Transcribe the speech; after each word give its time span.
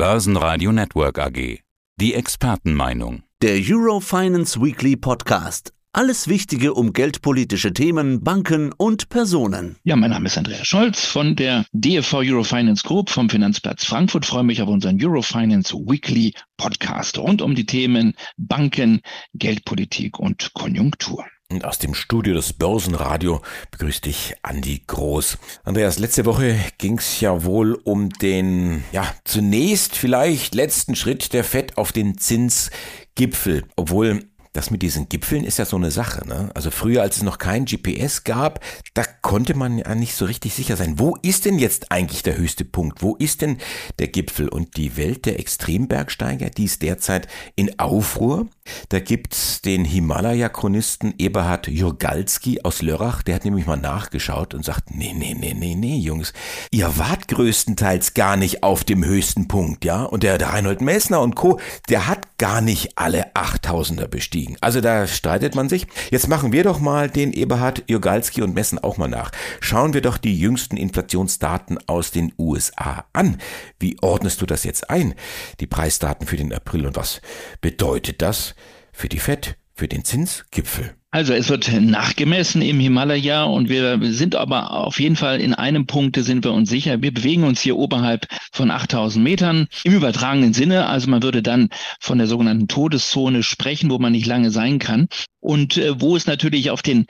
Börsenradio 0.00 0.72
Network 0.72 1.18
AG. 1.18 1.58
Die 2.00 2.14
Expertenmeinung. 2.14 3.22
Der 3.42 3.60
Eurofinance 3.62 4.58
Weekly 4.58 4.96
Podcast. 4.96 5.74
Alles 5.92 6.26
Wichtige 6.26 6.72
um 6.72 6.94
geldpolitische 6.94 7.74
Themen, 7.74 8.24
Banken 8.24 8.72
und 8.72 9.10
Personen. 9.10 9.76
Ja, 9.84 9.96
mein 9.96 10.08
Name 10.08 10.28
ist 10.28 10.38
Andreas 10.38 10.66
Scholz 10.66 11.04
von 11.04 11.36
der 11.36 11.66
DFV 11.72 12.14
Eurofinance 12.20 12.82
Group 12.82 13.10
vom 13.10 13.28
Finanzplatz 13.28 13.84
Frankfurt. 13.84 14.24
freue 14.24 14.42
mich 14.42 14.62
auf 14.62 14.70
unseren 14.70 14.98
Eurofinance 14.98 15.74
Weekly 15.74 16.32
Podcast 16.56 17.18
rund 17.18 17.42
um 17.42 17.54
die 17.54 17.66
Themen 17.66 18.14
Banken, 18.38 19.02
Geldpolitik 19.34 20.18
und 20.18 20.54
Konjunktur. 20.54 21.26
Und 21.50 21.64
aus 21.64 21.80
dem 21.80 21.94
Studio 21.94 22.34
des 22.34 22.52
Börsenradio 22.52 23.42
begrüßt 23.72 24.04
dich 24.04 24.34
Andi 24.42 24.82
Groß. 24.86 25.36
Andreas, 25.64 25.98
letzte 25.98 26.24
Woche 26.24 26.56
ging 26.78 26.98
es 26.98 27.20
ja 27.20 27.42
wohl 27.42 27.74
um 27.74 28.08
den, 28.08 28.84
ja, 28.92 29.12
zunächst 29.24 29.96
vielleicht 29.96 30.54
letzten 30.54 30.94
Schritt 30.94 31.32
der 31.32 31.42
FED 31.42 31.76
auf 31.76 31.90
den 31.90 32.18
Zinsgipfel. 32.18 33.64
Obwohl 33.74 34.30
das 34.52 34.70
mit 34.70 34.82
diesen 34.82 35.08
Gipfeln 35.08 35.44
ist 35.44 35.58
ja 35.58 35.64
so 35.64 35.76
eine 35.76 35.90
Sache. 35.90 36.26
Ne? 36.26 36.50
Also 36.54 36.70
früher, 36.70 37.02
als 37.02 37.18
es 37.18 37.22
noch 37.22 37.38
kein 37.38 37.66
GPS 37.66 38.24
gab, 38.24 38.64
da 38.94 39.04
konnte 39.04 39.54
man 39.54 39.78
ja 39.78 39.94
nicht 39.94 40.14
so 40.14 40.24
richtig 40.24 40.54
sicher 40.54 40.76
sein. 40.76 40.98
Wo 40.98 41.16
ist 41.22 41.44
denn 41.44 41.58
jetzt 41.58 41.92
eigentlich 41.92 42.22
der 42.22 42.36
höchste 42.36 42.64
Punkt? 42.64 43.02
Wo 43.02 43.14
ist 43.16 43.42
denn 43.42 43.58
der 43.98 44.08
Gipfel? 44.08 44.48
Und 44.48 44.76
die 44.76 44.96
Welt 44.96 45.26
der 45.26 45.38
Extrembergsteiger, 45.38 46.50
die 46.50 46.64
ist 46.64 46.82
derzeit 46.82 47.28
in 47.54 47.78
Aufruhr. 47.78 48.48
Da 48.88 49.00
gibt's 49.00 49.60
den 49.62 49.84
Himalaya-Chronisten 49.84 51.14
Eberhard 51.18 51.68
Jurgalski 51.68 52.60
aus 52.62 52.82
Lörrach, 52.82 53.22
der 53.22 53.36
hat 53.36 53.44
nämlich 53.44 53.66
mal 53.66 53.76
nachgeschaut 53.76 54.54
und 54.54 54.64
sagt, 54.64 54.94
nee, 54.94 55.12
nee, 55.14 55.34
nee, 55.38 55.54
nee, 55.54 55.74
nee, 55.74 55.98
Jungs, 55.98 56.32
ihr 56.70 56.98
wart 56.98 57.28
größtenteils 57.28 58.14
gar 58.14 58.36
nicht 58.36 58.62
auf 58.62 58.84
dem 58.84 59.04
höchsten 59.04 59.48
Punkt, 59.48 59.84
ja? 59.84 60.02
Und 60.02 60.22
der, 60.22 60.38
der 60.38 60.50
Reinhold 60.50 60.80
Messner 60.80 61.20
und 61.20 61.36
Co., 61.36 61.60
der 61.88 62.06
hat 62.06 62.38
gar 62.38 62.60
nicht 62.60 62.96
alle 62.96 63.34
8000er 63.34 64.06
bestiegen. 64.06 64.56
Also 64.60 64.80
da 64.80 65.06
streitet 65.06 65.54
man 65.54 65.68
sich. 65.68 65.86
Jetzt 66.10 66.28
machen 66.28 66.52
wir 66.52 66.64
doch 66.64 66.80
mal 66.80 67.10
den 67.10 67.32
Eberhard 67.32 67.84
Jogalski 67.88 68.42
und 68.42 68.54
messen 68.54 68.78
auch 68.78 68.96
mal 68.96 69.08
nach. 69.08 69.30
Schauen 69.60 69.92
wir 69.92 70.00
doch 70.00 70.16
die 70.16 70.38
jüngsten 70.38 70.76
Inflationsdaten 70.76 71.78
aus 71.86 72.10
den 72.10 72.32
USA 72.38 73.04
an. 73.12 73.38
Wie 73.78 73.96
ordnest 74.00 74.40
du 74.40 74.46
das 74.46 74.64
jetzt 74.64 74.90
ein? 74.90 75.14
Die 75.60 75.66
Preisdaten 75.66 76.26
für 76.26 76.36
den 76.36 76.52
April 76.52 76.86
und 76.86 76.96
was 76.96 77.20
bedeutet 77.60 78.22
das 78.22 78.54
für 79.00 79.08
die 79.08 79.18
FED, 79.18 79.56
für 79.74 79.88
den 79.88 80.04
Zinsgipfel? 80.04 80.94
Also 81.10 81.32
es 81.32 81.48
wird 81.48 81.72
nachgemessen 81.72 82.60
im 82.60 82.78
Himalaya 82.78 83.44
und 83.44 83.70
wir 83.70 83.98
sind 84.12 84.36
aber 84.36 84.72
auf 84.72 85.00
jeden 85.00 85.16
Fall 85.16 85.40
in 85.40 85.54
einem 85.54 85.86
Punkt, 85.86 86.16
sind 86.16 86.44
wir 86.44 86.52
uns 86.52 86.68
sicher. 86.68 87.00
Wir 87.00 87.12
bewegen 87.12 87.44
uns 87.44 87.62
hier 87.62 87.78
oberhalb 87.78 88.26
von 88.52 88.70
8000 88.70 89.24
Metern 89.24 89.68
im 89.84 89.94
übertragenen 89.94 90.52
Sinne. 90.52 90.86
Also 90.86 91.10
man 91.10 91.22
würde 91.22 91.42
dann 91.42 91.70
von 91.98 92.18
der 92.18 92.26
sogenannten 92.26 92.68
Todeszone 92.68 93.42
sprechen, 93.42 93.90
wo 93.90 93.98
man 93.98 94.12
nicht 94.12 94.26
lange 94.26 94.50
sein 94.50 94.78
kann 94.78 95.08
und 95.40 95.78
äh, 95.78 95.98
wo 95.98 96.14
es 96.14 96.26
natürlich 96.26 96.70
auf 96.70 96.82
den 96.82 97.06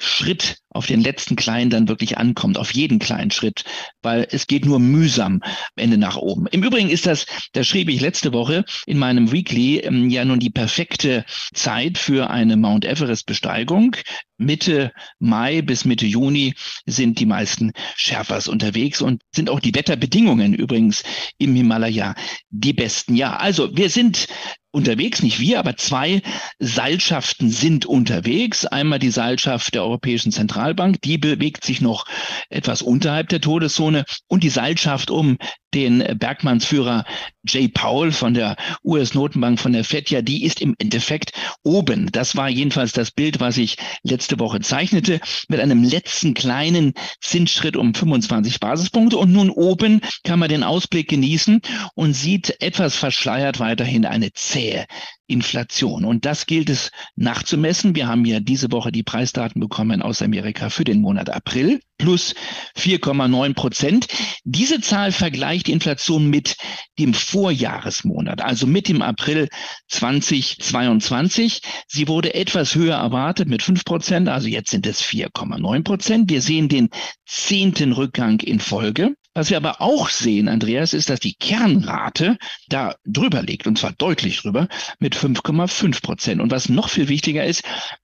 Schritt 0.00 0.56
auf 0.70 0.86
den 0.86 1.00
letzten 1.00 1.36
kleinen 1.36 1.70
dann 1.70 1.88
wirklich 1.88 2.16
ankommt, 2.18 2.56
auf 2.56 2.72
jeden 2.72 2.98
kleinen 2.98 3.30
Schritt, 3.30 3.64
weil 4.02 4.26
es 4.30 4.46
geht 4.46 4.64
nur 4.64 4.78
mühsam 4.78 5.40
am 5.42 5.50
Ende 5.76 5.98
nach 5.98 6.16
oben. 6.16 6.46
Im 6.46 6.62
Übrigen 6.62 6.90
ist 6.90 7.06
das, 7.06 7.26
da 7.52 7.64
schrieb 7.64 7.88
ich 7.88 8.00
letzte 8.00 8.32
Woche 8.32 8.64
in 8.86 8.98
meinem 8.98 9.32
Weekly 9.32 9.78
ähm, 9.78 10.10
ja 10.10 10.24
nun 10.24 10.40
die 10.40 10.50
perfekte 10.50 11.24
Zeit 11.52 11.98
für 11.98 12.30
eine 12.30 12.56
Mount 12.56 12.84
Everest 12.84 13.26
Besteigung. 13.26 13.96
Mitte 14.38 14.92
Mai 15.18 15.60
bis 15.60 15.84
Mitte 15.84 16.06
Juni 16.06 16.54
sind 16.86 17.18
die 17.20 17.26
meisten 17.26 17.72
Sherpas 17.96 18.48
unterwegs 18.48 19.02
und 19.02 19.22
sind 19.34 19.50
auch 19.50 19.60
die 19.60 19.74
Wetterbedingungen 19.74 20.54
übrigens 20.54 21.02
im 21.36 21.54
Himalaya 21.54 22.14
die 22.48 22.72
besten. 22.72 23.16
Ja, 23.16 23.36
also 23.36 23.76
wir 23.76 23.90
sind 23.90 24.28
unterwegs, 24.72 25.22
nicht 25.22 25.40
wir, 25.40 25.58
aber 25.58 25.76
zwei 25.76 26.22
Seilschaften 26.58 27.50
sind 27.50 27.86
unterwegs. 27.86 28.66
Einmal 28.66 28.98
die 28.98 29.10
Seilschaft 29.10 29.74
der 29.74 29.82
Europäischen 29.82 30.32
Zentralbank 30.32 31.00
die 31.02 31.18
bewegt 31.18 31.64
sich 31.64 31.80
noch 31.80 32.04
etwas 32.48 32.82
unterhalb 32.82 33.28
der 33.28 33.40
Todeszone 33.40 34.04
und 34.28 34.42
die 34.42 34.50
Seilschaft 34.50 35.10
um 35.10 35.38
den 35.74 36.18
Bergmannsführer 36.18 37.04
Jay 37.46 37.68
Powell 37.68 38.12
von 38.12 38.34
der 38.34 38.56
US-Notenbank, 38.84 39.58
von 39.58 39.72
der 39.72 39.84
FED, 39.84 40.10
ja, 40.10 40.22
die 40.22 40.44
ist 40.44 40.60
im 40.60 40.74
Endeffekt 40.78 41.32
oben. 41.62 42.10
Das 42.12 42.36
war 42.36 42.48
jedenfalls 42.48 42.92
das 42.92 43.10
Bild, 43.10 43.40
was 43.40 43.56
ich 43.56 43.76
letzte 44.02 44.38
Woche 44.38 44.60
zeichnete, 44.60 45.20
mit 45.48 45.60
einem 45.60 45.82
letzten 45.82 46.34
kleinen 46.34 46.92
Zinsschritt 47.20 47.76
um 47.76 47.94
25 47.94 48.60
Basispunkte. 48.60 49.16
Und 49.16 49.32
nun 49.32 49.50
oben 49.50 50.00
kann 50.24 50.38
man 50.38 50.48
den 50.48 50.62
Ausblick 50.62 51.08
genießen 51.08 51.60
und 51.94 52.12
sieht 52.12 52.60
etwas 52.60 52.96
verschleiert 52.96 53.58
weiterhin 53.58 54.04
eine 54.04 54.32
zähe 54.32 54.86
Inflation. 55.30 56.04
Und 56.04 56.24
das 56.24 56.46
gilt 56.46 56.68
es 56.68 56.90
nachzumessen. 57.16 57.94
Wir 57.94 58.08
haben 58.08 58.24
ja 58.24 58.40
diese 58.40 58.70
Woche 58.72 58.92
die 58.92 59.02
Preisdaten 59.02 59.60
bekommen 59.60 60.02
aus 60.02 60.22
Amerika 60.22 60.70
für 60.70 60.84
den 60.84 61.00
Monat 61.00 61.30
April 61.30 61.80
plus 62.00 62.34
4,9 62.76 63.54
Prozent. 63.54 64.08
Diese 64.44 64.80
Zahl 64.80 65.12
vergleicht 65.12 65.68
die 65.68 65.72
Inflation 65.72 66.28
mit 66.28 66.56
dem 66.98 67.14
Vorjahresmonat, 67.14 68.40
also 68.40 68.66
mit 68.66 68.88
dem 68.88 69.02
April 69.02 69.48
2022. 69.88 71.60
Sie 71.86 72.08
wurde 72.08 72.34
etwas 72.34 72.74
höher 72.74 72.96
erwartet 72.96 73.48
mit 73.48 73.62
5 73.62 73.84
Prozent, 73.84 74.28
also 74.28 74.48
jetzt 74.48 74.70
sind 74.70 74.86
es 74.86 75.02
4,9 75.02 75.84
Prozent. 75.84 76.30
Wir 76.30 76.42
sehen 76.42 76.68
den 76.68 76.88
zehnten 77.26 77.92
Rückgang 77.92 78.40
in 78.40 78.60
Folge. 78.60 79.14
Was 79.40 79.48
wir 79.48 79.56
aber 79.56 79.80
auch 79.80 80.10
sehen, 80.10 80.48
Andreas, 80.48 80.92
ist, 80.92 81.08
dass 81.08 81.18
die 81.18 81.32
Kernrate 81.32 82.36
da 82.68 82.96
drüber 83.06 83.40
liegt, 83.40 83.66
und 83.66 83.78
zwar 83.78 83.92
deutlich 83.92 84.42
drüber, 84.42 84.68
mit 84.98 85.16
5,5 85.16 86.02
Prozent. 86.02 86.42
Und 86.42 86.50
was 86.50 86.68
noch 86.68 86.90
viel 86.90 87.08
wichtiger 87.08 87.46
ist, 87.46 87.62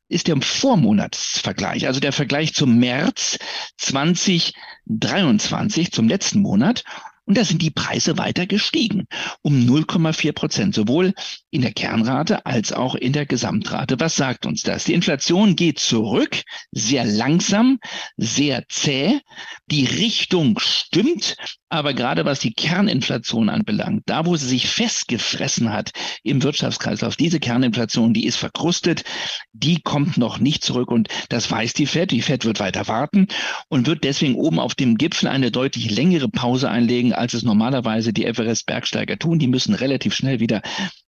ist 0.08 0.28
der 0.28 0.40
Vormonatsvergleich, 0.40 1.88
also 1.88 2.00
der 2.00 2.12
Vergleich 2.12 2.54
zum 2.54 2.78
März 2.78 3.38
2023, 3.76 5.92
zum 5.92 6.08
letzten 6.08 6.40
Monat. 6.40 6.84
Und 7.26 7.36
da 7.36 7.44
sind 7.44 7.60
die 7.60 7.70
Preise 7.70 8.18
weiter 8.18 8.46
gestiegen, 8.46 9.06
um 9.42 9.54
0,4 9.54 10.32
Prozent, 10.32 10.74
sowohl 10.74 11.12
in 11.50 11.62
der 11.62 11.72
Kernrate 11.72 12.46
als 12.46 12.72
auch 12.72 12.94
in 12.94 13.12
der 13.12 13.26
Gesamtrate. 13.26 13.98
Was 13.98 14.14
sagt 14.14 14.46
uns 14.46 14.62
das? 14.62 14.84
Die 14.84 14.94
Inflation 14.94 15.56
geht 15.56 15.80
zurück, 15.80 16.42
sehr 16.70 17.04
langsam, 17.04 17.78
sehr 18.16 18.64
zäh. 18.68 19.20
Die 19.66 19.84
Richtung 19.84 20.58
stimmt, 20.60 21.36
aber 21.68 21.94
gerade 21.94 22.24
was 22.24 22.38
die 22.38 22.54
Kerninflation 22.54 23.48
anbelangt, 23.48 24.04
da 24.06 24.24
wo 24.24 24.36
sie 24.36 24.46
sich 24.46 24.68
festgefressen 24.68 25.72
hat 25.72 25.90
im 26.22 26.44
Wirtschaftskreislauf, 26.44 27.16
diese 27.16 27.40
Kerninflation, 27.40 28.14
die 28.14 28.26
ist 28.26 28.36
verkrustet, 28.36 29.02
die 29.52 29.80
kommt 29.80 30.16
noch 30.16 30.38
nicht 30.38 30.62
zurück 30.62 30.92
und 30.92 31.08
das 31.28 31.50
weiß 31.50 31.72
die 31.72 31.86
Fed. 31.86 32.12
Die 32.12 32.22
Fed 32.22 32.44
wird 32.44 32.60
weiter 32.60 32.86
warten 32.86 33.26
und 33.68 33.86
wird 33.88 34.04
deswegen 34.04 34.36
oben 34.36 34.60
auf 34.60 34.76
dem 34.76 34.96
Gipfel 34.96 35.28
eine 35.28 35.50
deutlich 35.50 35.90
längere 35.90 36.28
Pause 36.28 36.70
einlegen, 36.70 37.12
als 37.16 37.34
es 37.34 37.42
normalerweise 37.42 38.12
die 38.12 38.24
Everest-Bergsteiger 38.24 39.18
tun. 39.18 39.38
Die 39.38 39.48
müssen 39.48 39.74
relativ 39.74 40.14
schnell 40.14 40.40
wieder 40.40 40.62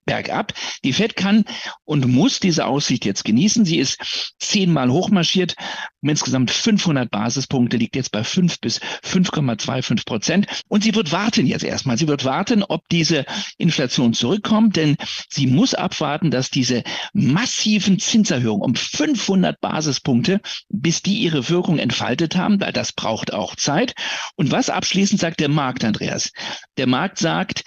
bergab. 0.08 0.54
Die 0.84 0.94
Fed 0.94 1.16
kann 1.16 1.46
und 1.86 2.08
muss 2.08 2.40
diese 2.40 2.66
Aussicht 2.66 3.06
jetzt 3.06 3.24
genießen. 3.24 3.64
Sie 3.66 3.78
ist 3.78 4.34
zehnmal 4.40 4.90
hochmarschiert. 4.90 5.56
Um 6.02 6.10
insgesamt 6.10 6.50
500 6.50 7.12
Basispunkte 7.12 7.78
liegt 7.78 7.96
jetzt 7.96 8.12
bei 8.12 8.24
5 8.24 8.60
bis 8.60 8.80
5,25 9.04 10.06
Prozent. 10.06 10.48
Und 10.68 10.84
sie 10.84 10.96
wird 10.96 11.12
warten 11.12 11.46
jetzt 11.46 11.64
erstmal. 11.64 11.98
Sie 11.98 12.08
wird 12.08 12.26
warten, 12.26 12.64
ob 12.64 12.88
diese 12.90 13.26
Inflation 13.58 14.14
zurückkommt, 14.14 14.76
denn 14.76 14.96
sie 15.30 15.46
muss 15.46 15.76
abwarten, 15.76 16.32
dass 16.32 16.50
diese 16.50 16.84
massiven 17.14 18.00
Zinserhöhungen 18.00 18.64
um 18.64 18.76
500 18.76 19.60
Basispunkte, 19.60 20.42
bis 20.70 21.04
die 21.04 21.18
ihre 21.20 21.50
Wirkung 21.50 21.78
entfaltet 21.78 22.36
haben, 22.36 22.60
weil 22.62 22.74
das 22.74 22.94
braucht 22.94 23.34
auch 23.34 23.56
Zeit. 23.56 23.94
Und 24.36 24.52
was 24.52 24.70
abschließend 24.70 25.20
sagt 25.20 25.40
der 25.40 25.50
Markt, 25.50 25.84
Andreas? 25.84 26.32
Der 26.78 26.88
Markt 26.88 27.20
sagt, 27.20 27.64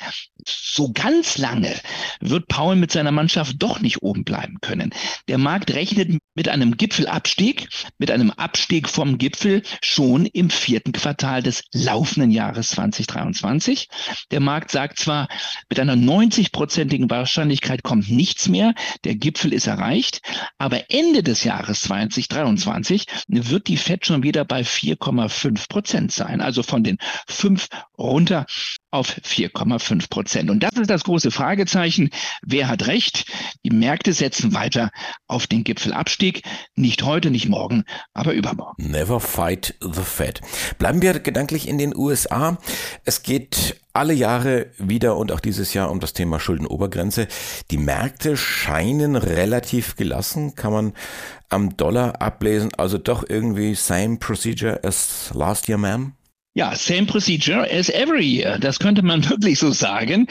so 0.46 0.92
ganz 0.92 1.38
lange 1.38 1.74
wird 2.20 2.48
Paul 2.48 2.76
mit 2.76 2.92
seiner 2.92 3.12
Mannschaft 3.12 3.56
doch 3.58 3.80
nicht 3.80 4.02
oben 4.02 4.24
bleiben 4.24 4.58
können. 4.60 4.92
Der 5.28 5.38
Markt 5.38 5.72
rechnet 5.72 6.18
mit 6.40 6.48
einem 6.48 6.78
Gipfelabstieg, 6.78 7.68
mit 7.98 8.10
einem 8.10 8.30
Abstieg 8.30 8.88
vom 8.88 9.18
Gipfel 9.18 9.60
schon 9.82 10.24
im 10.24 10.48
vierten 10.48 10.92
Quartal 10.92 11.42
des 11.42 11.64
laufenden 11.74 12.30
Jahres 12.30 12.68
2023. 12.68 13.90
Der 14.30 14.40
Markt 14.40 14.70
sagt 14.70 14.98
zwar, 14.98 15.28
mit 15.68 15.78
einer 15.78 15.96
90-prozentigen 15.96 17.10
Wahrscheinlichkeit 17.10 17.82
kommt 17.82 18.10
nichts 18.10 18.48
mehr, 18.48 18.72
der 19.04 19.16
Gipfel 19.16 19.52
ist 19.52 19.66
erreicht, 19.66 20.22
aber 20.56 20.90
Ende 20.90 21.22
des 21.22 21.44
Jahres 21.44 21.80
2023 21.80 23.04
wird 23.28 23.68
die 23.68 23.76
FED 23.76 24.06
schon 24.06 24.22
wieder 24.22 24.46
bei 24.46 24.62
4,5 24.62 25.68
Prozent 25.68 26.10
sein, 26.10 26.40
also 26.40 26.62
von 26.62 26.82
den 26.82 26.96
fünf 27.28 27.68
runter 27.98 28.46
auf 28.90 29.14
4,5 29.14 30.08
Prozent. 30.08 30.50
Und 30.50 30.62
das 30.62 30.72
ist 30.72 30.88
das 30.88 31.04
große 31.04 31.30
Fragezeichen. 31.30 32.08
Wer 32.42 32.68
hat 32.68 32.86
recht? 32.86 33.26
Die 33.62 33.70
Märkte 33.70 34.14
setzen 34.14 34.54
weiter 34.54 34.90
auf 35.26 35.46
den 35.46 35.64
Gipfelabstieg. 35.64 36.29
Nicht 36.74 37.02
heute, 37.02 37.30
nicht 37.30 37.48
morgen, 37.48 37.84
aber 38.14 38.32
übermorgen. 38.32 38.90
Never 38.90 39.20
fight 39.20 39.74
the 39.80 40.02
Fed. 40.02 40.40
Bleiben 40.78 41.02
wir 41.02 41.18
gedanklich 41.18 41.68
in 41.68 41.78
den 41.78 41.96
USA. 41.96 42.58
Es 43.04 43.22
geht 43.22 43.80
alle 43.92 44.14
Jahre 44.14 44.70
wieder 44.78 45.16
und 45.16 45.32
auch 45.32 45.40
dieses 45.40 45.74
Jahr 45.74 45.90
um 45.90 46.00
das 46.00 46.12
Thema 46.12 46.38
Schuldenobergrenze. 46.38 47.26
Die 47.70 47.78
Märkte 47.78 48.36
scheinen 48.36 49.16
relativ 49.16 49.96
gelassen, 49.96 50.54
kann 50.54 50.72
man 50.72 50.92
am 51.48 51.76
Dollar 51.76 52.22
ablesen. 52.22 52.70
Also 52.76 52.98
doch 52.98 53.24
irgendwie 53.28 53.74
same 53.74 54.18
procedure 54.18 54.80
as 54.84 55.30
last 55.34 55.68
year, 55.68 55.78
ma'am? 55.78 56.12
Ja, 56.54 56.74
same 56.74 57.06
procedure 57.06 57.68
as 57.70 57.88
every 57.88 58.24
year. 58.24 58.58
Das 58.58 58.78
könnte 58.78 59.02
man 59.02 59.28
wirklich 59.30 59.58
so 59.58 59.70
sagen. 59.72 60.26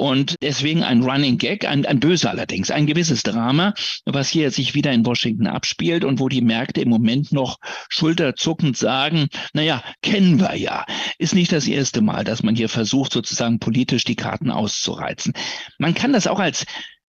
Und 0.00 0.36
deswegen 0.40 0.82
ein 0.82 1.02
Running 1.02 1.36
Gag, 1.36 1.68
ein, 1.68 1.84
ein 1.84 2.00
böser 2.00 2.30
allerdings, 2.30 2.70
ein 2.70 2.86
gewisses 2.86 3.22
Drama, 3.22 3.74
was 4.06 4.30
hier 4.30 4.50
sich 4.50 4.74
wieder 4.74 4.92
in 4.92 5.04
Washington 5.04 5.46
abspielt 5.46 6.04
und 6.04 6.20
wo 6.20 6.30
die 6.30 6.40
Märkte 6.40 6.80
im 6.80 6.88
Moment 6.88 7.32
noch 7.32 7.58
schulterzuckend 7.90 8.78
sagen, 8.78 9.28
naja, 9.52 9.84
kennen 10.00 10.40
wir 10.40 10.56
ja. 10.56 10.86
Ist 11.18 11.34
nicht 11.34 11.52
das 11.52 11.68
erste 11.68 12.00
Mal, 12.00 12.24
dass 12.24 12.42
man 12.42 12.56
hier 12.56 12.70
versucht, 12.70 13.12
sozusagen 13.12 13.58
politisch 13.58 14.04
die 14.04 14.16
Karten 14.16 14.50
auszureizen. 14.50 15.34
Man 15.76 15.92
kann 15.92 16.14
das 16.14 16.26
auch 16.26 16.38
als 16.38 16.64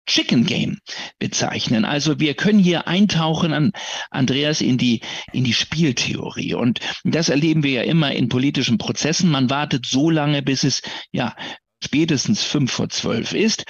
Chicken 0.09 0.45
Game 0.45 0.79
bezeichnen. 1.21 1.85
Also 1.85 2.19
wir 2.19 2.35
können 2.35 2.59
hier 2.59 2.89
eintauchen 2.89 3.53
an 3.53 3.71
Andreas 4.11 4.61
in 4.63 4.79
die 4.79 5.03
in 5.33 5.45
die 5.45 5.55
Spieltheorie 5.55 6.55
und 6.55 6.81
das 7.05 7.29
erleben 7.29 7.63
wir 7.63 7.71
ja 7.71 7.83
immer 7.83 8.11
in 8.11 8.29
politischen 8.29 8.79
Prozessen. 8.79 9.31
Man 9.31 9.49
wartet 9.49 9.87
so 9.87 10.11
lange, 10.11 10.43
bis 10.43 10.65
es 10.65 10.83
ja 11.13 11.37
spätestens 11.83 12.43
fünf 12.43 12.73
vor 12.73 12.89
zwölf 12.89 13.33
ist. 13.33 13.65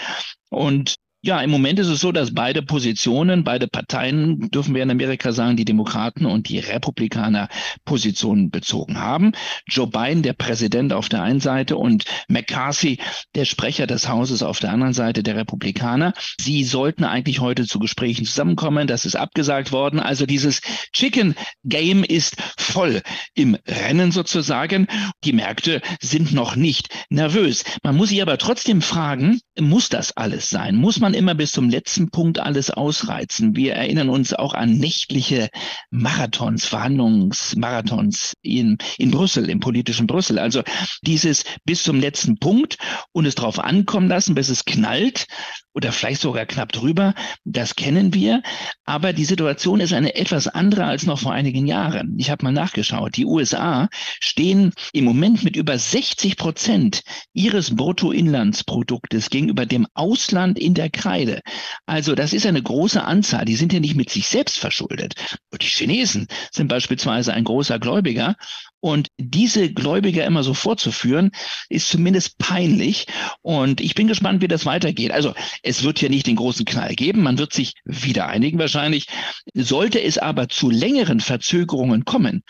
Und 0.49 0.97
ja, 1.23 1.41
im 1.43 1.51
Moment 1.51 1.79
ist 1.79 1.89
es 1.89 2.01
so, 2.01 2.13
dass 2.13 2.35
beide 2.35 2.63
Positionen, 2.63 3.45
beide 3.45 3.69
Parteien, 3.69 4.51
dürfen 4.51 4.75
wir 4.75 4.83
in 4.83 4.91
Amerika 4.91 5.33
sagen, 5.33 5.57
die 5.57 5.67
Demokraten 5.67 6.25
und 6.25 6.49
die 6.49 6.59
Republikaner 6.59 7.49
Positionen 7.85 8.51
bezogen 8.51 8.99
haben. 8.99 9.33
Joe 9.67 9.87
Biden, 9.87 10.23
der 10.23 10.33
Präsident 10.33 10.95
auf 10.95 11.11
der 11.11 11.23
einen 11.23 11.41
Seite 11.41 11.77
und 11.77 12.05
McCarthy, 12.29 12.99
der 13.35 13.45
Sprecher 13.45 13.87
des 13.87 14.09
Hauses 14.09 14.43
auf 14.43 14.61
der 14.61 14.73
anderen 14.73 14.95
Seite 14.95 15.23
der 15.23 15.37
Republikaner. 15.37 16.15
Sie 16.41 16.65
sollten 16.65 17.05
eigentlich 17.05 17.41
heute 17.41 17.67
zu 17.67 17.79
Gesprächen 17.79 18.25
zusammenkommen. 18.25 18.87
Das 18.87 19.05
ist 19.05 19.17
abgesagt 19.17 19.73
worden. 19.73 20.01
Also 20.01 20.25
dieses 20.25 20.63
Chicken 20.95 21.35
Game 21.65 22.03
ist 22.03 22.37
voll 22.57 23.03
im 23.35 23.59
Rennen 23.67 24.11
sozusagen. 24.11 24.87
Die 25.25 25.35
Märkte 25.35 25.83
sind 26.01 26.33
noch 26.33 26.57
nicht 26.57 26.89
nervös. 27.11 27.65
Man 27.83 27.97
muss 27.97 28.09
sich 28.09 28.23
aber 28.23 28.39
trotzdem 28.39 28.81
fragen, 28.81 29.41
muss 29.59 29.91
das 29.91 30.17
alles 30.17 30.49
sein? 30.49 30.77
Muss 30.77 30.99
man 30.99 31.10
man 31.11 31.19
immer 31.19 31.35
bis 31.35 31.51
zum 31.51 31.69
letzten 31.69 32.11
Punkt 32.11 32.39
alles 32.39 32.71
ausreizen. 32.71 33.57
Wir 33.57 33.75
erinnern 33.75 34.11
uns 34.11 34.33
auch 34.33 34.55
an 34.55 34.75
nächtliche 34.75 35.49
Marathons, 35.91 36.67
Verhandlungsmarathons 36.67 38.35
in, 38.43 38.79
in 38.97 39.11
Brüssel, 39.11 39.51
im 39.51 39.59
politischen 39.59 40.07
Brüssel. 40.07 40.39
Also 40.39 40.63
dieses 41.03 41.45
bis 41.65 41.83
zum 41.83 41.99
letzten 41.99 42.39
Punkt 42.39 42.79
und 43.11 43.27
es 43.27 43.35
darauf 43.35 43.59
ankommen 43.59 44.09
lassen, 44.09 44.37
bis 44.37 44.51
es 44.51 44.65
knallt 44.65 45.27
oder 45.75 45.93
vielleicht 45.93 46.21
sogar 46.21 46.47
knapp 46.47 46.73
drüber, 46.73 47.15
das 47.45 47.77
kennen 47.77 48.13
wir. 48.15 48.43
Aber 48.85 49.13
die 49.13 49.25
Situation 49.25 49.81
ist 49.81 49.93
eine 49.93 50.15
etwas 50.15 50.49
andere 50.49 50.85
als 50.85 51.07
noch 51.07 51.19
vor 51.19 51.33
einigen 51.33 51.67
Jahren. 51.67 52.17
Ich 52.19 52.31
habe 52.31 52.45
mal 52.45 52.53
nachgeschaut. 52.53 53.17
Die 53.17 53.25
USA 53.25 53.89
stehen 53.93 54.73
im 54.93 55.05
Moment 55.05 55.45
mit 55.45 55.57
über 55.57 55.79
60 55.79 56.37
Prozent 56.37 57.03
ihres 57.33 57.75
Bruttoinlandsproduktes 57.75 59.31
gegenüber 59.31 59.67
dem 59.67 59.87
Ausland 59.95 60.59
in 60.59 60.75
der 60.75 60.91
Kreide. 61.01 61.41
Also 61.87 62.15
das 62.15 62.33
ist 62.33 62.47
eine 62.47 62.63
große 62.63 63.03
Anzahl. 63.03 63.45
Die 63.45 63.57
sind 63.57 63.73
ja 63.73 63.81
nicht 63.81 63.97
mit 63.97 64.11
sich 64.11 64.29
selbst 64.29 64.59
verschuldet. 64.59 65.15
Die 65.61 65.67
Chinesen 65.67 66.27
sind 66.53 66.69
beispielsweise 66.69 67.33
ein 67.33 67.45
großer 67.45 67.79
Gläubiger 67.79 68.37
und 68.81 69.09
diese 69.19 69.73
Gläubiger 69.73 70.25
immer 70.25 70.43
so 70.43 70.55
vorzuführen, 70.55 71.31
ist 71.69 71.89
zumindest 71.89 72.39
peinlich. 72.39 73.07
Und 73.43 73.81
ich 73.81 73.95
bin 73.95 74.09
gespannt, 74.09 74.43
wie 74.43 74.49
das 74.49 74.67
weitergeht. 74.67 75.13
Also 75.13 75.35
es 75.63 75.83
wird 75.83 75.99
hier 75.99 76.11
nicht 76.11 76.27
den 76.27 76.37
großen 76.37 76.65
Knall 76.65 76.95
geben. 76.95 77.23
Man 77.23 77.39
wird 77.39 77.53
sich 77.53 77.75
wieder 77.85 78.29
einigen 78.29 78.59
wahrscheinlich. 78.59 79.07
Sollte 79.55 80.03
es 80.03 80.19
aber 80.19 80.49
zu 80.49 80.71
längeren 80.71 81.21
Verzögerungen 81.21 82.05
kommen 82.05 82.43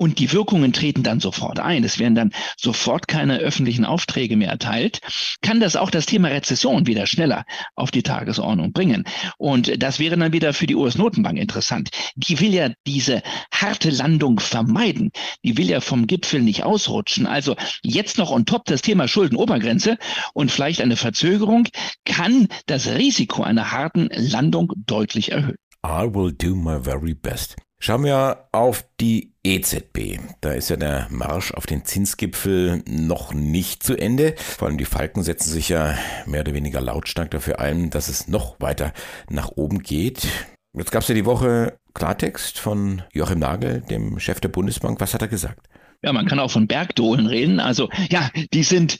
und 0.00 0.18
die 0.18 0.32
Wirkungen 0.32 0.72
treten 0.72 1.02
dann 1.02 1.20
sofort 1.20 1.60
ein. 1.60 1.84
Es 1.84 1.98
werden 1.98 2.14
dann 2.14 2.32
sofort 2.56 3.06
keine 3.06 3.36
öffentlichen 3.36 3.84
Aufträge 3.84 4.34
mehr 4.34 4.48
erteilt. 4.48 5.00
Kann 5.42 5.60
das 5.60 5.76
auch 5.76 5.90
das 5.90 6.06
Thema 6.06 6.28
Rezession 6.28 6.86
wieder 6.86 7.06
schneller 7.06 7.44
auf 7.76 7.90
die 7.90 8.02
Tagesordnung 8.02 8.72
bringen? 8.72 9.04
Und 9.36 9.82
das 9.82 9.98
wäre 9.98 10.16
dann 10.16 10.32
wieder 10.32 10.54
für 10.54 10.66
die 10.66 10.74
US-Notenbank 10.74 11.36
interessant. 11.36 11.90
Die 12.16 12.40
will 12.40 12.54
ja 12.54 12.70
diese 12.86 13.22
harte 13.52 13.90
Landung 13.90 14.40
vermeiden. 14.40 15.10
Die 15.44 15.58
will 15.58 15.68
ja 15.68 15.80
vom 15.80 16.06
Gipfel 16.06 16.40
nicht 16.40 16.64
ausrutschen. 16.64 17.26
Also 17.26 17.56
jetzt 17.82 18.16
noch 18.16 18.30
on 18.30 18.46
top 18.46 18.64
das 18.64 18.80
Thema 18.80 19.06
Schuldenobergrenze 19.06 19.98
und 20.32 20.50
vielleicht 20.50 20.80
eine 20.80 20.96
Verzögerung 20.96 21.68
kann 22.06 22.48
das 22.64 22.88
Risiko 22.88 23.42
einer 23.42 23.70
harten 23.70 24.08
Landung 24.14 24.72
deutlich 24.86 25.32
erhöhen. 25.32 25.56
I 25.86 26.08
will 26.10 26.32
do 26.32 26.54
my 26.54 26.82
very 26.82 27.12
best. 27.12 27.56
Schauen 27.82 28.04
wir 28.04 28.44
auf 28.52 28.84
die 29.00 29.32
EZB. 29.42 30.18
Da 30.42 30.52
ist 30.52 30.68
ja 30.68 30.76
der 30.76 31.06
Marsch 31.08 31.54
auf 31.54 31.64
den 31.64 31.86
Zinsgipfel 31.86 32.82
noch 32.86 33.32
nicht 33.32 33.82
zu 33.82 33.96
Ende. 33.96 34.34
Vor 34.36 34.68
allem 34.68 34.76
die 34.76 34.84
Falken 34.84 35.22
setzen 35.22 35.50
sich 35.50 35.70
ja 35.70 35.96
mehr 36.26 36.42
oder 36.42 36.52
weniger 36.52 36.82
lautstark 36.82 37.30
dafür 37.30 37.58
ein, 37.58 37.88
dass 37.88 38.08
es 38.08 38.28
noch 38.28 38.60
weiter 38.60 38.92
nach 39.30 39.52
oben 39.56 39.78
geht. 39.78 40.28
Jetzt 40.76 40.92
gab 40.92 41.00
es 41.00 41.08
ja 41.08 41.14
die 41.14 41.24
Woche 41.24 41.78
Klartext 41.94 42.58
von 42.58 43.00
Joachim 43.14 43.38
Nagel, 43.38 43.80
dem 43.80 44.20
Chef 44.20 44.40
der 44.40 44.50
Bundesbank. 44.50 45.00
Was 45.00 45.14
hat 45.14 45.22
er 45.22 45.28
gesagt? 45.28 45.66
Ja, 46.02 46.12
man 46.12 46.26
kann 46.26 46.38
auch 46.38 46.50
von 46.50 46.66
Bergdohlen 46.66 47.26
reden. 47.26 47.60
Also 47.60 47.88
ja, 48.10 48.28
die 48.52 48.62
sind 48.62 48.98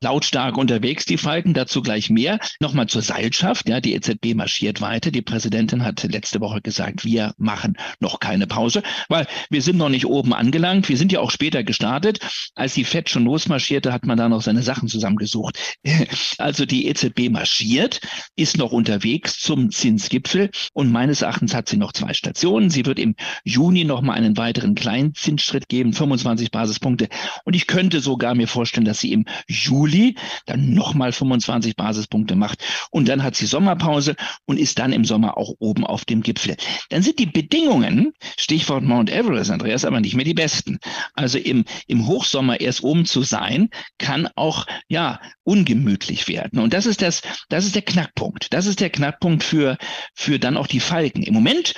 lautstark 0.00 0.56
unterwegs, 0.56 1.04
die 1.04 1.18
Falken, 1.18 1.54
dazu 1.54 1.82
gleich 1.82 2.10
mehr. 2.10 2.38
Nochmal 2.60 2.86
zur 2.86 3.02
Seilschaft, 3.02 3.68
ja, 3.68 3.80
die 3.80 3.94
EZB 3.94 4.34
marschiert 4.34 4.80
weiter. 4.80 5.10
Die 5.10 5.22
Präsidentin 5.22 5.84
hat 5.84 6.02
letzte 6.04 6.40
Woche 6.40 6.60
gesagt, 6.60 7.04
wir 7.04 7.34
machen 7.36 7.76
noch 8.00 8.20
keine 8.20 8.46
Pause, 8.46 8.82
weil 9.08 9.26
wir 9.50 9.62
sind 9.62 9.76
noch 9.76 9.88
nicht 9.88 10.06
oben 10.06 10.32
angelangt. 10.32 10.88
Wir 10.88 10.96
sind 10.96 11.12
ja 11.12 11.20
auch 11.20 11.30
später 11.30 11.64
gestartet. 11.64 12.20
Als 12.54 12.74
die 12.74 12.84
FED 12.84 13.10
schon 13.10 13.24
losmarschierte, 13.24 13.92
hat 13.92 14.06
man 14.06 14.18
da 14.18 14.28
noch 14.28 14.42
seine 14.42 14.62
Sachen 14.62 14.88
zusammengesucht. 14.88 15.58
Also 16.38 16.66
die 16.66 16.86
EZB 16.86 17.30
marschiert, 17.30 18.00
ist 18.36 18.58
noch 18.58 18.72
unterwegs 18.72 19.40
zum 19.40 19.70
Zinsgipfel 19.70 20.50
und 20.72 20.92
meines 20.92 21.22
Erachtens 21.22 21.54
hat 21.54 21.68
sie 21.68 21.76
noch 21.76 21.92
zwei 21.92 22.14
Stationen. 22.14 22.70
Sie 22.70 22.86
wird 22.86 22.98
im 22.98 23.16
Juni 23.44 23.84
noch 23.84 24.02
mal 24.02 24.14
einen 24.14 24.36
weiteren 24.36 24.74
kleinen 24.74 25.14
Zinsschritt 25.14 25.68
geben, 25.68 25.92
25 25.92 26.50
Basispunkte. 26.50 27.08
Und 27.44 27.56
ich 27.56 27.66
könnte 27.66 28.00
sogar 28.00 28.34
mir 28.34 28.46
vorstellen, 28.46 28.84
dass 28.84 29.00
sie 29.00 29.12
im 29.12 29.24
Juli 29.48 29.87
Juli 29.88 30.14
dann 30.46 30.74
nochmal 30.74 31.12
25 31.12 31.76
Basispunkte 31.76 32.36
macht. 32.36 32.62
Und 32.90 33.08
dann 33.08 33.22
hat 33.22 33.36
sie 33.36 33.46
Sommerpause 33.46 34.16
und 34.44 34.58
ist 34.58 34.78
dann 34.78 34.92
im 34.92 35.04
Sommer 35.04 35.36
auch 35.36 35.54
oben 35.58 35.84
auf 35.84 36.04
dem 36.04 36.22
Gipfel. 36.22 36.56
Dann 36.90 37.02
sind 37.02 37.18
die 37.18 37.26
Bedingungen, 37.26 38.12
Stichwort 38.36 38.84
Mount 38.84 39.10
Everest, 39.10 39.50
Andreas, 39.50 39.84
aber 39.84 40.00
nicht 40.00 40.14
mehr 40.14 40.24
die 40.24 40.34
besten. 40.34 40.78
Also 41.14 41.38
im, 41.38 41.64
im 41.86 42.06
Hochsommer 42.06 42.60
erst 42.60 42.82
oben 42.82 43.06
zu 43.06 43.22
sein, 43.22 43.70
kann 43.98 44.28
auch, 44.36 44.66
ja, 44.88 45.20
ungemütlich 45.44 46.28
werden. 46.28 46.58
Und 46.58 46.74
das 46.74 46.86
ist 46.86 47.02
das, 47.02 47.22
das 47.48 47.64
ist 47.64 47.74
der 47.74 47.82
Knackpunkt. 47.82 48.52
Das 48.52 48.66
ist 48.66 48.80
der 48.80 48.90
Knackpunkt 48.90 49.42
für, 49.42 49.78
für 50.14 50.38
dann 50.38 50.56
auch 50.56 50.66
die 50.66 50.80
Falken. 50.80 51.22
Im 51.22 51.34
Moment 51.34 51.74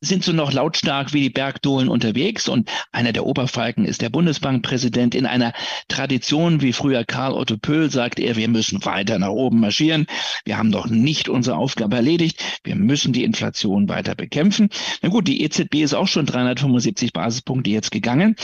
sind 0.00 0.22
so 0.24 0.32
noch 0.32 0.52
lautstark 0.52 1.12
wie 1.12 1.22
die 1.22 1.30
Bergdohlen 1.30 1.88
unterwegs 1.88 2.48
und 2.48 2.70
einer 2.92 3.12
der 3.12 3.26
Oberfalken 3.26 3.84
ist 3.84 4.00
der 4.00 4.10
Bundesbankpräsident. 4.10 5.14
In 5.14 5.26
einer 5.26 5.52
Tradition 5.88 6.60
wie 6.60 6.72
früher 6.72 7.04
Karl 7.04 7.32
Otto 7.32 7.56
Pöhl 7.56 7.90
sagt 7.90 8.20
er, 8.20 8.36
wir 8.36 8.48
müssen 8.48 8.84
weiter 8.84 9.18
nach 9.18 9.30
oben 9.30 9.60
marschieren. 9.60 10.06
Wir 10.44 10.56
haben 10.56 10.70
doch 10.70 10.86
nicht 10.86 11.28
unsere 11.28 11.56
Aufgabe 11.56 11.96
erledigt. 11.96 12.60
Wir 12.62 12.76
müssen 12.76 13.12
die 13.12 13.24
Inflation 13.24 13.88
weiter 13.88 14.14
bekämpfen. 14.14 14.68
Na 15.02 15.08
gut, 15.08 15.26
die 15.26 15.42
EZB 15.42 15.76
ist 15.76 15.94
auch 15.94 16.08
schon 16.08 16.26
375 16.26 17.12
Basispunkte 17.12 17.70
jetzt 17.70 17.90
gegangen. 17.90 18.36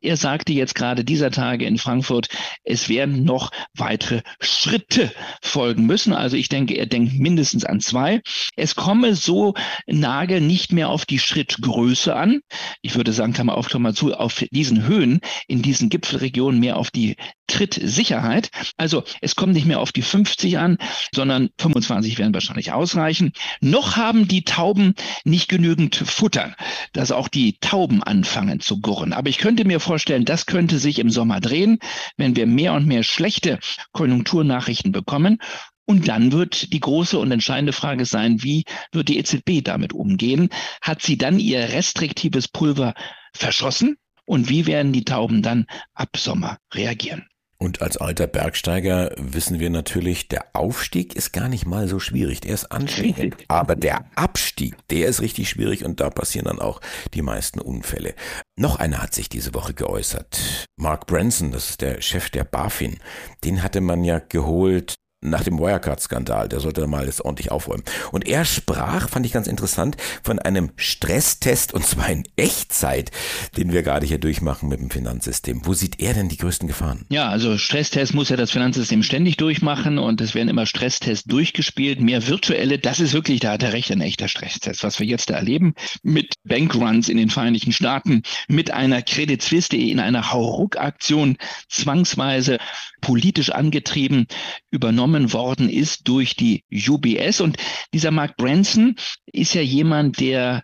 Er 0.00 0.16
sagte 0.16 0.52
jetzt 0.52 0.74
gerade 0.74 1.04
dieser 1.04 1.30
Tage 1.30 1.66
in 1.66 1.78
Frankfurt, 1.78 2.28
es 2.64 2.88
werden 2.88 3.24
noch 3.24 3.50
weitere 3.74 4.22
Schritte 4.40 5.12
folgen 5.42 5.86
müssen. 5.86 6.12
Also 6.12 6.36
ich 6.36 6.48
denke, 6.48 6.74
er 6.74 6.86
denkt 6.86 7.14
mindestens 7.14 7.64
an 7.64 7.80
zwei. 7.80 8.22
Es 8.56 8.74
komme 8.76 9.14
so 9.14 9.54
Nagel 9.86 10.40
nicht 10.40 10.72
mehr 10.72 10.88
auf 10.88 11.04
die 11.04 11.18
Schrittgröße 11.18 12.14
an. 12.14 12.40
Ich 12.82 12.94
würde 12.94 13.12
sagen, 13.12 13.32
Klammer 13.32 13.56
auf, 13.56 13.68
Klammer 13.68 13.94
zu, 13.94 14.14
auf 14.14 14.44
diesen 14.50 14.86
Höhen, 14.86 15.20
in 15.48 15.62
diesen 15.62 15.90
Gipfelregionen 15.90 16.60
mehr 16.60 16.76
auf 16.76 16.90
die 16.90 17.16
Trittsicherheit. 17.46 18.50
Also 18.76 19.02
es 19.20 19.34
kommt 19.34 19.52
nicht 19.52 19.66
mehr 19.66 19.80
auf 19.80 19.92
die 19.92 20.02
50 20.02 20.58
an, 20.58 20.78
sondern 21.12 21.50
25 21.58 22.18
werden 22.18 22.32
wahrscheinlich 22.32 22.72
ausreichen. 22.72 23.32
Noch 23.60 23.96
haben 23.96 24.28
die 24.28 24.44
Tauben 24.44 24.94
nicht 25.24 25.48
genügend 25.48 25.96
Futter, 25.96 26.54
dass 26.92 27.10
auch 27.10 27.28
die 27.28 27.58
Tauben 27.60 28.02
anfangen 28.02 28.60
zu 28.60 28.80
gurren. 28.80 29.12
Aber 29.12 29.28
ich 29.28 29.38
könnte 29.38 29.64
mir 29.64 29.80
vorstellen, 29.80 29.89
vorstellen, 29.90 30.24
das 30.24 30.46
könnte 30.46 30.78
sich 30.78 31.00
im 31.00 31.10
Sommer 31.10 31.40
drehen, 31.40 31.80
wenn 32.16 32.36
wir 32.36 32.46
mehr 32.46 32.74
und 32.74 32.86
mehr 32.86 33.02
schlechte 33.02 33.58
Konjunkturnachrichten 33.90 34.92
bekommen. 34.92 35.38
Und 35.84 36.06
dann 36.06 36.30
wird 36.30 36.72
die 36.72 36.78
große 36.78 37.18
und 37.18 37.32
entscheidende 37.32 37.72
Frage 37.72 38.04
sein, 38.04 38.44
wie 38.44 38.62
wird 38.92 39.08
die 39.08 39.18
EZB 39.18 39.64
damit 39.64 39.92
umgehen? 39.92 40.48
Hat 40.80 41.02
sie 41.02 41.18
dann 41.18 41.40
ihr 41.40 41.70
restriktives 41.70 42.46
Pulver 42.46 42.94
verschossen? 43.34 43.96
Und 44.26 44.48
wie 44.48 44.66
werden 44.66 44.92
die 44.92 45.04
Tauben 45.04 45.42
dann 45.42 45.66
ab 45.92 46.16
Sommer 46.16 46.58
reagieren? 46.72 47.26
Und 47.62 47.82
als 47.82 47.98
alter 47.98 48.26
Bergsteiger 48.26 49.12
wissen 49.18 49.60
wir 49.60 49.68
natürlich, 49.68 50.28
der 50.28 50.46
Aufstieg 50.54 51.14
ist 51.14 51.32
gar 51.32 51.48
nicht 51.48 51.66
mal 51.66 51.88
so 51.88 51.98
schwierig. 51.98 52.40
Der 52.40 52.54
ist 52.54 52.72
anstrengend. 52.72 53.36
Aber 53.48 53.76
der 53.76 54.06
Abstieg, 54.14 54.76
der 54.88 55.08
ist 55.08 55.20
richtig 55.20 55.50
schwierig 55.50 55.84
und 55.84 56.00
da 56.00 56.08
passieren 56.08 56.46
dann 56.46 56.58
auch 56.58 56.80
die 57.12 57.20
meisten 57.20 57.60
Unfälle. 57.60 58.14
Noch 58.56 58.76
einer 58.76 59.02
hat 59.02 59.12
sich 59.12 59.28
diese 59.28 59.52
Woche 59.52 59.74
geäußert. 59.74 60.64
Mark 60.76 61.06
Branson, 61.06 61.52
das 61.52 61.68
ist 61.68 61.82
der 61.82 62.00
Chef 62.00 62.30
der 62.30 62.44
BaFin. 62.44 62.98
Den 63.44 63.62
hatte 63.62 63.82
man 63.82 64.04
ja 64.04 64.20
geholt 64.20 64.94
nach 65.22 65.44
dem 65.44 65.58
Wirecard-Skandal. 65.58 66.48
Der 66.48 66.60
sollte 66.60 66.86
mal 66.86 67.06
das 67.06 67.20
ordentlich 67.20 67.50
aufräumen. 67.50 67.84
Und 68.10 68.26
er 68.26 68.44
sprach, 68.44 69.08
fand 69.08 69.26
ich 69.26 69.32
ganz 69.32 69.46
interessant, 69.46 69.96
von 70.22 70.38
einem 70.38 70.70
Stresstest 70.76 71.74
und 71.74 71.84
zwar 71.84 72.08
in 72.08 72.24
Echtzeit, 72.36 73.10
den 73.56 73.72
wir 73.72 73.82
gerade 73.82 74.06
hier 74.06 74.18
durchmachen 74.18 74.68
mit 74.68 74.80
dem 74.80 74.90
Finanzsystem. 74.90 75.66
Wo 75.66 75.74
sieht 75.74 76.00
er 76.00 76.14
denn 76.14 76.28
die 76.28 76.38
größten 76.38 76.68
Gefahren? 76.68 77.04
Ja, 77.10 77.28
also 77.28 77.58
Stresstest 77.58 78.14
muss 78.14 78.30
ja 78.30 78.36
das 78.36 78.50
Finanzsystem 78.50 79.02
ständig 79.02 79.36
durchmachen 79.36 79.98
und 79.98 80.20
es 80.20 80.34
werden 80.34 80.48
immer 80.48 80.66
Stresstests 80.66 81.24
durchgespielt. 81.24 82.00
Mehr 82.00 82.26
virtuelle, 82.26 82.78
das 82.78 83.00
ist 83.00 83.12
wirklich, 83.12 83.40
da 83.40 83.52
hat 83.52 83.62
er 83.62 83.74
recht, 83.74 83.92
ein 83.92 84.00
echter 84.00 84.28
Stresstest. 84.28 84.82
Was 84.82 85.00
wir 85.00 85.06
jetzt 85.06 85.28
da 85.28 85.34
erleben 85.34 85.74
mit 86.02 86.34
Bankruns 86.44 87.08
in 87.08 87.18
den 87.18 87.28
Vereinigten 87.28 87.72
Staaten, 87.72 88.22
mit 88.48 88.70
einer 88.70 89.02
Credit 89.02 89.42
Suisse, 89.42 89.76
in 89.76 90.00
einer 90.00 90.32
Hauruck-Aktion 90.32 91.36
zwangsweise 91.68 92.58
politisch 93.00 93.50
angetrieben 93.50 94.26
übernommen 94.70 95.09
worden 95.32 95.68
ist 95.68 96.08
durch 96.08 96.36
die 96.36 96.64
UBS. 96.72 97.40
Und 97.40 97.56
dieser 97.92 98.10
Mark 98.10 98.36
Branson 98.36 98.96
ist 99.32 99.54
ja 99.54 99.62
jemand, 99.62 100.20
der 100.20 100.62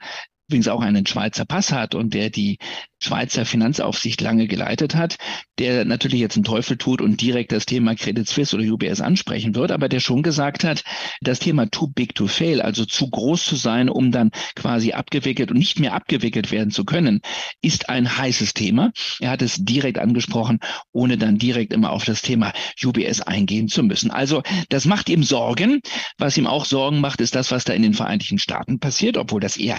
übrigens 0.49 0.69
auch 0.69 0.81
einen 0.81 1.07
Schweizer 1.07 1.45
Pass 1.45 1.73
hat 1.73 1.95
und 1.95 2.15
der 2.15 2.31
die 2.31 2.59
Schweizer 2.99 3.45
Finanzaufsicht 3.45 4.21
lange 4.21 4.47
geleitet 4.47 4.95
hat, 4.95 5.17
der 5.59 5.85
natürlich 5.85 6.21
jetzt 6.21 6.37
einen 6.37 6.45
Teufel 6.45 6.79
tut 6.79 7.03
und 7.03 7.21
direkt 7.21 7.53
das 7.53 7.67
Thema 7.67 7.95
Credit 7.95 8.26
Suisse 8.26 8.57
oder 8.57 8.65
UBS 8.65 9.00
ansprechen 9.00 9.55
wird, 9.55 9.71
aber 9.71 9.88
der 9.88 10.00
schon 10.00 10.23
gesagt 10.23 10.65
hat, 10.65 10.83
das 11.21 11.38
Thema 11.38 11.67
too 11.71 11.88
big 11.88 12.15
to 12.15 12.26
fail, 12.26 12.62
also 12.62 12.87
zu 12.87 13.11
groß 13.11 13.45
zu 13.45 13.57
sein, 13.57 13.91
um 13.91 14.12
dann 14.12 14.31
quasi 14.55 14.93
abgewickelt 14.93 15.50
und 15.50 15.59
nicht 15.59 15.79
mehr 15.79 15.93
abgewickelt 15.93 16.50
werden 16.50 16.71
zu 16.71 16.85
können, 16.85 17.21
ist 17.61 17.91
ein 17.91 18.17
heißes 18.17 18.55
Thema. 18.55 18.93
Er 19.21 19.31
hat 19.31 19.43
es 19.43 19.57
direkt 19.57 19.99
angesprochen, 19.99 20.61
ohne 20.93 21.19
dann 21.19 21.38
direkt 21.38 21.73
immer 21.73 21.91
auf 21.91 22.05
das 22.05 22.23
Thema 22.23 22.53
UBS 22.83 23.21
eingehen 23.21 23.69
zu 23.69 23.83
müssen. 23.83 24.11
Also 24.11 24.43
das 24.71 24.87
macht 24.87 25.11
ihm 25.11 25.23
Sorgen. 25.23 25.81
Was 26.19 26.38
ihm 26.38 26.47
auch 26.47 26.65
Sorgen 26.65 27.00
macht, 27.00 27.21
ist 27.21 27.35
das, 27.35 27.50
was 27.50 27.65
da 27.65 27.75
in 27.75 27.83
den 27.83 27.95
Vereinigten 27.95 28.38
Staaten 28.38 28.79
passiert, 28.79 29.19
obwohl 29.19 29.41
das 29.41 29.57
eher 29.59 29.79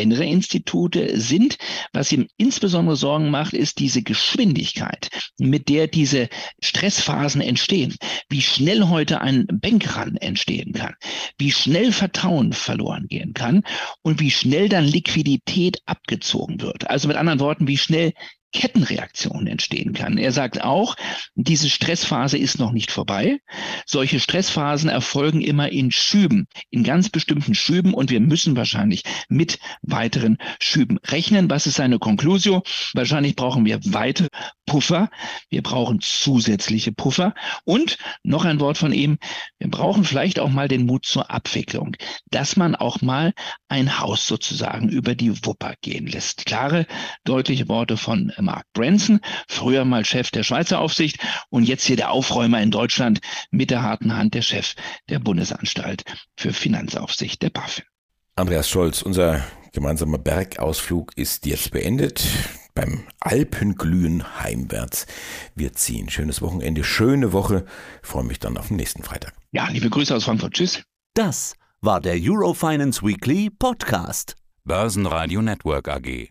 kleinere 0.00 0.24
Institute 0.24 1.20
sind. 1.20 1.58
Was 1.92 2.10
ihm 2.10 2.26
insbesondere 2.38 2.96
Sorgen 2.96 3.30
macht, 3.30 3.52
ist 3.52 3.78
diese 3.78 4.02
Geschwindigkeit, 4.02 5.10
mit 5.38 5.68
der 5.68 5.88
diese 5.88 6.28
Stressphasen 6.62 7.42
entstehen. 7.42 7.96
Wie 8.30 8.40
schnell 8.40 8.88
heute 8.88 9.20
ein 9.20 9.46
Bankrun 9.46 10.16
entstehen 10.16 10.72
kann, 10.72 10.94
wie 11.36 11.50
schnell 11.52 11.92
Vertrauen 11.92 12.54
verloren 12.54 13.08
gehen 13.08 13.34
kann 13.34 13.62
und 14.02 14.20
wie 14.20 14.30
schnell 14.30 14.70
dann 14.70 14.84
Liquidität 14.84 15.82
abgezogen 15.84 16.62
wird. 16.62 16.88
Also 16.88 17.06
mit 17.06 17.18
anderen 17.18 17.40
Worten, 17.40 17.68
wie 17.68 17.76
schnell 17.76 18.14
Kettenreaktionen 18.52 19.46
entstehen 19.46 19.92
kann. 19.92 20.18
Er 20.18 20.32
sagt 20.32 20.62
auch, 20.62 20.96
diese 21.34 21.70
Stressphase 21.70 22.38
ist 22.38 22.58
noch 22.58 22.72
nicht 22.72 22.90
vorbei. 22.90 23.40
Solche 23.86 24.20
Stressphasen 24.20 24.90
erfolgen 24.90 25.40
immer 25.40 25.70
in 25.70 25.90
Schüben, 25.90 26.46
in 26.70 26.84
ganz 26.84 27.08
bestimmten 27.08 27.54
Schüben 27.54 27.94
und 27.94 28.10
wir 28.10 28.20
müssen 28.20 28.56
wahrscheinlich 28.56 29.02
mit 29.28 29.58
weiteren 29.82 30.38
Schüben 30.60 30.98
rechnen. 31.06 31.48
Was 31.50 31.66
ist 31.66 31.76
seine 31.76 31.98
Konklusio? 31.98 32.62
Wahrscheinlich 32.94 33.36
brauchen 33.36 33.64
wir 33.64 33.80
weitere 33.84 34.28
Puffer. 34.66 35.10
Wir 35.48 35.62
brauchen 35.62 36.00
zusätzliche 36.00 36.92
Puffer. 36.92 37.34
Und 37.64 37.98
noch 38.22 38.44
ein 38.44 38.60
Wort 38.60 38.78
von 38.78 38.92
ihm. 38.92 39.18
Wir 39.58 39.68
brauchen 39.68 40.04
vielleicht 40.04 40.38
auch 40.38 40.48
mal 40.48 40.68
den 40.68 40.86
Mut 40.86 41.04
zur 41.04 41.30
Abwicklung, 41.30 41.96
dass 42.30 42.56
man 42.56 42.74
auch 42.74 43.00
mal 43.02 43.32
ein 43.68 43.98
Haus 43.98 44.26
sozusagen 44.26 44.88
über 44.88 45.14
die 45.14 45.44
Wupper 45.44 45.74
gehen 45.80 46.06
lässt. 46.06 46.46
Klare, 46.46 46.86
deutliche 47.24 47.68
Worte 47.68 47.96
von 47.96 48.32
Mark 48.42 48.66
Branson, 48.72 49.20
früher 49.48 49.84
mal 49.84 50.04
Chef 50.04 50.30
der 50.30 50.42
Schweizer 50.42 50.80
Aufsicht 50.80 51.18
und 51.50 51.64
jetzt 51.64 51.84
hier 51.84 51.96
der 51.96 52.10
Aufräumer 52.10 52.60
in 52.60 52.70
Deutschland 52.70 53.20
mit 53.50 53.70
der 53.70 53.82
harten 53.82 54.16
Hand 54.16 54.34
der 54.34 54.42
Chef 54.42 54.74
der 55.08 55.18
Bundesanstalt 55.18 56.04
für 56.36 56.52
Finanzaufsicht 56.52 57.42
der 57.42 57.50
BaFin. 57.50 57.84
Andreas 58.36 58.68
Scholz, 58.68 59.02
unser 59.02 59.44
gemeinsamer 59.72 60.18
Bergausflug 60.18 61.16
ist 61.16 61.46
jetzt 61.46 61.70
beendet. 61.72 62.26
Beim 62.74 63.04
Alpenglühen 63.20 64.40
heimwärts. 64.40 65.06
Wir 65.54 65.72
ziehen. 65.72 66.08
Schönes 66.08 66.40
Wochenende, 66.40 66.84
schöne 66.84 67.32
Woche. 67.32 67.66
Ich 68.02 68.08
freue 68.08 68.24
mich 68.24 68.38
dann 68.38 68.56
auf 68.56 68.68
den 68.68 68.76
nächsten 68.76 69.02
Freitag. 69.02 69.34
Ja, 69.52 69.68
liebe 69.68 69.90
Grüße 69.90 70.14
aus 70.14 70.24
Frankfurt. 70.24 70.54
Tschüss. 70.54 70.82
Das 71.14 71.54
war 71.80 72.00
der 72.00 72.14
Eurofinance 72.16 73.02
Weekly 73.02 73.50
Podcast. 73.50 74.36
Börsenradio 74.64 75.42
Network 75.42 75.88
AG. 75.88 76.30